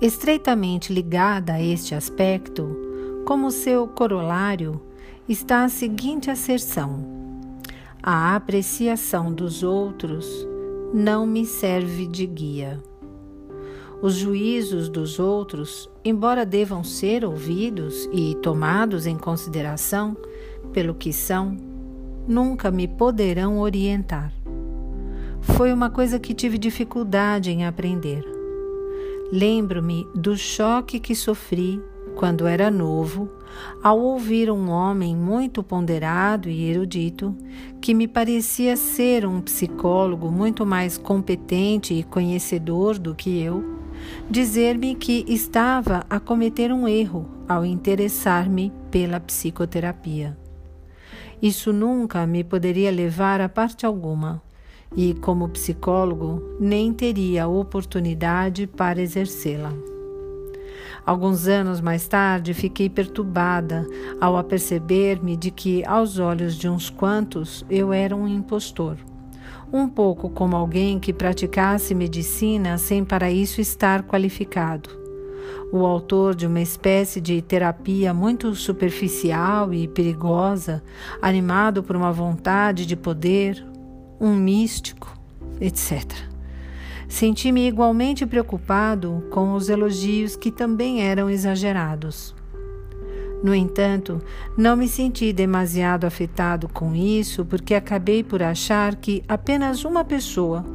Estreitamente 0.00 0.92
ligada 0.92 1.54
a 1.54 1.62
este 1.62 1.92
aspecto, 1.92 2.76
como 3.26 3.50
seu 3.50 3.88
corolário, 3.88 4.80
está 5.28 5.64
a 5.64 5.68
seguinte 5.68 6.30
asserção: 6.30 7.04
a 8.00 8.36
apreciação 8.36 9.32
dos 9.32 9.64
outros 9.64 10.46
não 10.94 11.26
me 11.26 11.44
serve 11.44 12.06
de 12.06 12.26
guia. 12.26 12.80
Os 14.00 14.14
juízos 14.14 14.88
dos 14.88 15.18
outros, 15.18 15.90
embora 16.04 16.46
devam 16.46 16.84
ser 16.84 17.24
ouvidos 17.24 18.08
e 18.12 18.36
tomados 18.36 19.04
em 19.04 19.18
consideração 19.18 20.16
pelo 20.72 20.94
que 20.94 21.12
são, 21.12 21.56
nunca 22.28 22.70
me 22.70 22.86
poderão 22.86 23.58
orientar. 23.58 24.32
Foi 25.40 25.72
uma 25.72 25.90
coisa 25.90 26.20
que 26.20 26.34
tive 26.34 26.56
dificuldade 26.56 27.50
em 27.50 27.66
aprender. 27.66 28.37
Lembro-me 29.30 30.08
do 30.14 30.36
choque 30.36 30.98
que 30.98 31.14
sofri 31.14 31.82
quando 32.16 32.46
era 32.46 32.70
novo 32.70 33.30
ao 33.82 33.98
ouvir 34.00 34.50
um 34.50 34.70
homem 34.70 35.14
muito 35.14 35.62
ponderado 35.62 36.48
e 36.48 36.70
erudito, 36.70 37.36
que 37.80 37.94
me 37.94 38.08
parecia 38.08 38.76
ser 38.76 39.26
um 39.26 39.40
psicólogo 39.40 40.30
muito 40.30 40.64
mais 40.64 40.96
competente 40.96 41.94
e 41.94 42.02
conhecedor 42.02 42.98
do 42.98 43.14
que 43.14 43.40
eu, 43.40 43.78
dizer-me 44.30 44.94
que 44.94 45.24
estava 45.28 46.04
a 46.08 46.18
cometer 46.18 46.72
um 46.72 46.88
erro 46.88 47.28
ao 47.48 47.64
interessar-me 47.64 48.72
pela 48.90 49.20
psicoterapia. 49.20 50.36
Isso 51.40 51.72
nunca 51.72 52.26
me 52.26 52.42
poderia 52.42 52.90
levar 52.90 53.40
a 53.40 53.48
parte 53.48 53.86
alguma, 53.86 54.42
e, 54.96 55.14
como 55.14 55.48
psicólogo, 55.48 56.56
nem 56.58 56.92
teria 56.92 57.46
oportunidade 57.46 58.66
para 58.66 59.00
exercê-la. 59.00 59.72
Alguns 61.04 61.48
anos 61.48 61.80
mais 61.80 62.06
tarde, 62.06 62.52
fiquei 62.52 62.88
perturbada 62.88 63.86
ao 64.20 64.36
aperceber-me 64.36 65.36
de 65.36 65.50
que, 65.50 65.84
aos 65.86 66.18
olhos 66.18 66.54
de 66.54 66.68
uns 66.68 66.90
quantos, 66.90 67.64
eu 67.70 67.92
era 67.92 68.14
um 68.14 68.28
impostor 68.28 68.98
um 69.72 69.88
pouco 69.88 70.30
como 70.30 70.56
alguém 70.56 70.98
que 70.98 71.12
praticasse 71.12 71.94
medicina 71.94 72.78
sem 72.78 73.04
para 73.04 73.30
isso 73.30 73.60
estar 73.60 74.02
qualificado. 74.02 74.90
O 75.70 75.84
autor 75.84 76.34
de 76.34 76.46
uma 76.46 76.60
espécie 76.60 77.20
de 77.20 77.42
terapia 77.42 78.14
muito 78.14 78.54
superficial 78.54 79.72
e 79.74 79.86
perigosa, 79.86 80.82
animado 81.20 81.82
por 81.82 81.94
uma 81.94 82.10
vontade 82.10 82.86
de 82.86 82.96
poder, 82.96 83.62
um 84.20 84.34
místico, 84.34 85.16
etc. 85.60 86.04
Senti-me 87.08 87.66
igualmente 87.66 88.26
preocupado 88.26 89.24
com 89.30 89.54
os 89.54 89.68
elogios 89.68 90.36
que 90.36 90.50
também 90.50 91.02
eram 91.02 91.30
exagerados. 91.30 92.34
No 93.42 93.54
entanto, 93.54 94.20
não 94.56 94.76
me 94.76 94.88
senti 94.88 95.32
demasiado 95.32 96.04
afetado 96.04 96.68
com 96.68 96.94
isso, 96.94 97.44
porque 97.44 97.74
acabei 97.74 98.22
por 98.22 98.42
achar 98.42 98.96
que 98.96 99.22
apenas 99.28 99.84
uma 99.84 100.04
pessoa, 100.04 100.66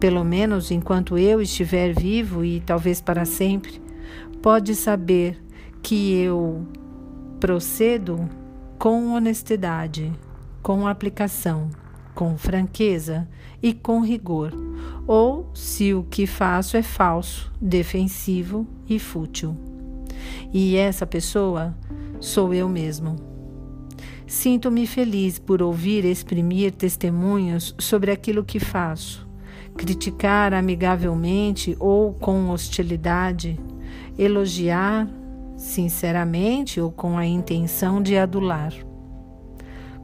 pelo 0.00 0.24
menos 0.24 0.70
enquanto 0.70 1.16
eu 1.16 1.40
estiver 1.40 1.94
vivo 1.94 2.44
e 2.44 2.60
talvez 2.60 3.00
para 3.00 3.24
sempre, 3.24 3.80
pode 4.42 4.74
saber 4.74 5.40
que 5.80 6.12
eu 6.14 6.66
procedo 7.38 8.28
com 8.78 9.14
honestidade, 9.14 10.12
com 10.60 10.88
aplicação, 10.88 11.70
com 12.14 12.36
franqueza 12.36 13.28
e 13.62 13.72
com 13.72 14.00
rigor, 14.00 14.52
ou 15.06 15.50
se 15.54 15.94
o 15.94 16.04
que 16.04 16.26
faço 16.26 16.76
é 16.76 16.82
falso, 16.82 17.52
defensivo 17.60 18.66
e 18.88 18.98
fútil. 18.98 19.56
E 20.52 20.76
essa 20.76 21.06
pessoa 21.06 21.74
sou 22.20 22.52
eu 22.52 22.68
mesmo. 22.68 23.16
Sinto-me 24.26 24.86
feliz 24.86 25.38
por 25.38 25.60
ouvir 25.62 26.04
exprimir 26.04 26.72
testemunhos 26.72 27.74
sobre 27.78 28.10
aquilo 28.10 28.44
que 28.44 28.58
faço, 28.58 29.28
criticar 29.76 30.54
amigavelmente 30.54 31.76
ou 31.78 32.14
com 32.14 32.50
hostilidade, 32.50 33.58
elogiar 34.18 35.08
sinceramente 35.56 36.80
ou 36.80 36.90
com 36.90 37.16
a 37.16 37.26
intenção 37.26 38.02
de 38.02 38.16
adular. 38.16 38.72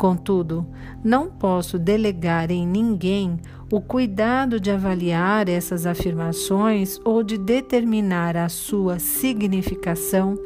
Contudo, 0.00 0.66
não 1.04 1.28
posso 1.28 1.78
delegar 1.78 2.50
em 2.50 2.66
ninguém 2.66 3.38
o 3.70 3.82
cuidado 3.82 4.58
de 4.58 4.70
avaliar 4.70 5.46
essas 5.46 5.84
afirmações 5.84 6.98
ou 7.04 7.22
de 7.22 7.36
determinar 7.36 8.34
a 8.34 8.48
sua 8.48 8.98
significação 8.98 10.38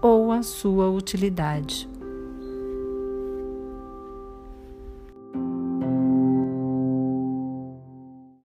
ou 0.00 0.32
a 0.32 0.42
sua 0.42 0.88
utilidade. 0.88 1.86